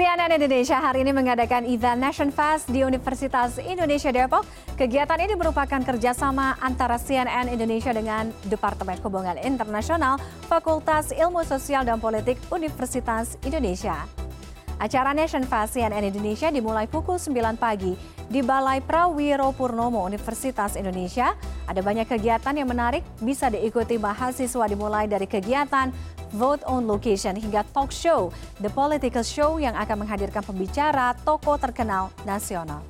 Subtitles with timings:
[0.00, 4.48] CNN Indonesia hari ini mengadakan event Nation Fest di Universitas Indonesia Depok.
[4.72, 10.16] Kegiatan ini merupakan kerjasama antara CNN Indonesia dengan Departemen Hubungan Internasional
[10.48, 14.08] Fakultas Ilmu Sosial dan Politik Universitas Indonesia.
[14.80, 17.92] Acara Nation Fest CNN Indonesia dimulai pukul 9 pagi
[18.24, 21.36] di Balai Prawiro Purnomo Universitas Indonesia.
[21.68, 25.92] Ada banyak kegiatan yang menarik bisa diikuti mahasiswa dimulai dari kegiatan
[26.34, 32.14] vote on location hingga talk show The Political Show yang akan menghadirkan pembicara tokoh terkenal
[32.22, 32.82] nasional.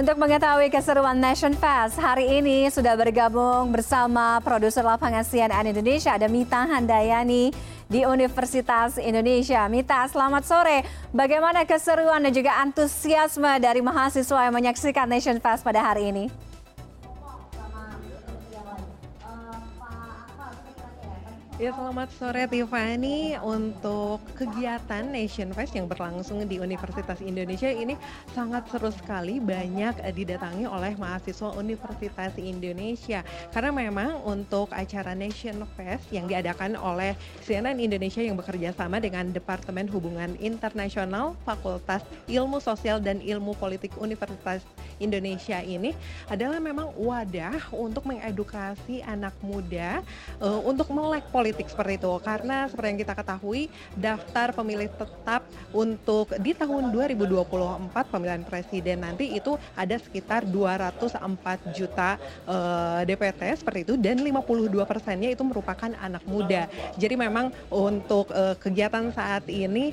[0.00, 6.24] Untuk mengetahui keseruan Nation Fest, hari ini sudah bergabung bersama produser lapangan CNN Indonesia, ada
[6.24, 7.52] Mita Handayani
[7.90, 9.66] di Universitas Indonesia.
[9.66, 10.86] Mita, selamat sore.
[11.10, 16.49] Bagaimana keseruan dan juga antusiasme dari mahasiswa yang menyaksikan Nation Fest pada hari ini?
[21.60, 23.36] Ya selamat sore Tiffany.
[23.36, 28.00] Untuk kegiatan Nation Fest yang berlangsung di Universitas Indonesia ini
[28.32, 29.44] sangat seru sekali.
[29.44, 33.20] Banyak didatangi oleh mahasiswa Universitas Indonesia.
[33.52, 37.12] Karena memang untuk acara Nation Fest yang diadakan oleh
[37.44, 43.92] CNN Indonesia yang bekerja sama dengan Departemen Hubungan Internasional Fakultas Ilmu Sosial dan Ilmu Politik
[44.00, 44.64] Universitas
[44.96, 45.92] Indonesia ini
[46.32, 50.00] adalah memang wadah untuk mengedukasi anak muda
[50.40, 53.62] uh, untuk melek politik politik seperti itu karena seperti yang kita ketahui
[53.98, 55.42] daftar pemilih tetap
[55.74, 63.42] untuk di tahun 2024 pemilihan presiden nanti itu ada sekitar 204 juta uh, eh, DPT
[63.58, 66.70] seperti itu dan 52 persennya itu merupakan anak muda.
[66.94, 69.90] Jadi memang untuk uh, kegiatan saat ini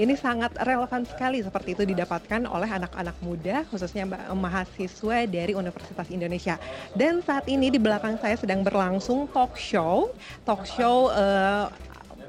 [0.00, 6.56] ini sangat relevan sekali seperti itu didapatkan oleh anak-anak muda khususnya mahasiswa dari Universitas Indonesia.
[6.96, 10.08] Dan saat ini di belakang saya sedang berlangsung talk show,
[10.48, 11.68] talk show uh,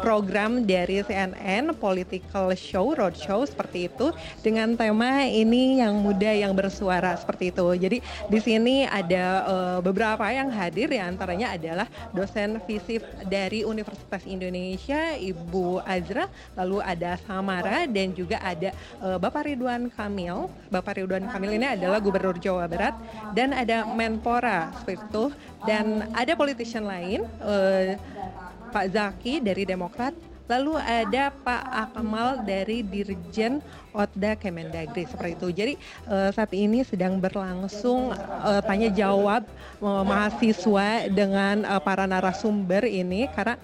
[0.00, 4.10] program dari CNN Political Show, Roadshow seperti itu
[4.40, 7.66] dengan tema ini yang muda yang bersuara seperti itu.
[7.76, 11.86] Jadi di sini ada uh, beberapa yang hadir ya antaranya adalah
[12.16, 16.26] dosen fisip dari Universitas Indonesia Ibu Azra,
[16.56, 18.72] lalu ada Samara dan juga ada
[19.04, 20.48] uh, Bapak Ridwan Kamil.
[20.72, 22.96] Bapak Ridwan Kamil ini adalah Gubernur Jawa Barat
[23.36, 25.24] dan ada Menpora seperti itu
[25.68, 27.94] dan ada politician lain uh,
[28.70, 30.14] Pak Zaki dari Demokrat,
[30.46, 33.58] lalu ada Pak Akmal dari Dirjen
[33.94, 35.48] Otda Kemendagri seperti itu.
[35.54, 35.74] Jadi
[36.06, 39.46] uh, saat ini sedang berlangsung uh, tanya jawab
[39.80, 43.56] uh, mahasiswa dengan uh, para narasumber ini karena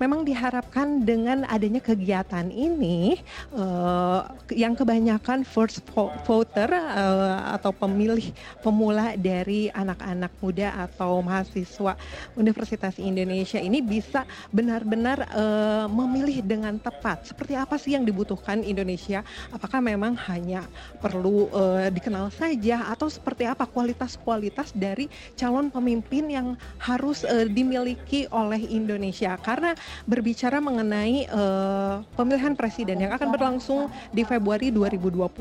[0.00, 3.20] memang diharapkan dengan adanya kegiatan ini
[3.52, 5.84] uh, yang kebanyakan first
[6.24, 8.32] voter uh, atau pemilih
[8.64, 11.94] pemula dari anak-anak muda atau mahasiswa
[12.34, 17.28] Universitas Indonesia ini bisa benar-benar uh, memilih dengan tepat.
[17.30, 19.20] Seperti apa sih yang dibutuhkan Indonesia?
[19.52, 20.66] Apakah apakah memang hanya
[20.98, 25.06] perlu uh, dikenal saja atau seperti apa kualitas-kualitas dari
[25.38, 29.38] calon pemimpin yang harus uh, dimiliki oleh Indonesia?
[29.38, 29.78] Karena
[30.10, 35.38] berbicara mengenai uh, pemilihan presiden yang akan berlangsung di Februari 2024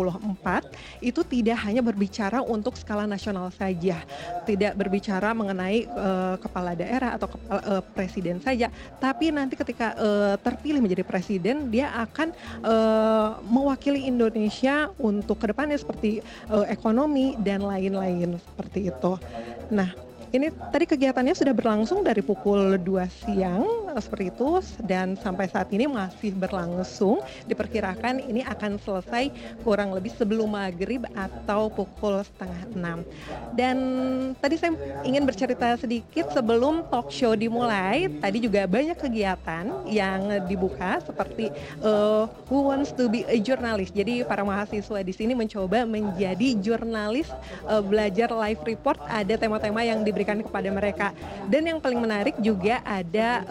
[1.01, 3.97] itu tidak hanya berbicara untuk skala nasional saja
[4.45, 8.69] tidak berbicara mengenai uh, kepala daerah atau kepala, uh, presiden saja
[9.01, 12.29] tapi nanti ketika uh, terpilih menjadi presiden dia akan
[12.61, 16.19] uh, mewakili Indonesia Indonesia untuk ke depannya seperti
[16.51, 19.15] uh, ekonomi dan lain-lain seperti itu.
[19.71, 19.95] Nah,
[20.35, 22.85] ini tadi kegiatannya sudah berlangsung dari pukul 2
[23.23, 23.63] siang
[23.97, 27.25] seperti itu dan sampai saat ini masih berlangsung.
[27.49, 29.33] Diperkirakan ini akan selesai
[29.65, 32.97] kurang lebih sebelum maghrib atau pukul setengah enam.
[33.57, 33.77] Dan
[34.37, 38.11] tadi saya ingin bercerita sedikit sebelum talk show dimulai.
[38.21, 41.49] Tadi juga banyak kegiatan yang dibuka seperti
[41.81, 43.95] uh, Who Wants to be a Journalist.
[43.95, 47.31] Jadi para mahasiswa di sini mencoba menjadi jurnalis
[47.65, 49.01] uh, belajar live report.
[49.09, 51.15] Ada tema-tema yang diberikan kepada mereka.
[51.47, 53.43] Dan yang paling menarik juga ada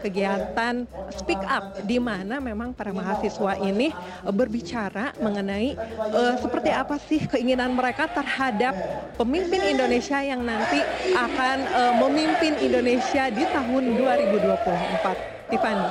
[0.00, 0.84] kegiatan
[1.14, 3.92] speak up di mana memang para mahasiswa ini
[4.24, 8.74] uh, berbicara mengenai uh, seperti apa sih keinginan mereka terhadap
[9.16, 10.80] pemimpin Indonesia yang nanti
[11.14, 15.32] akan uh, memimpin Indonesia di tahun 2024.
[15.52, 15.84] Tiffany.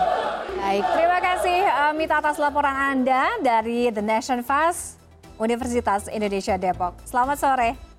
[0.57, 4.97] Baik, terima kasih uh, Mita atas laporan Anda dari The Nation Fast
[5.37, 6.97] Universitas Indonesia Depok.
[7.05, 7.90] Selamat sore.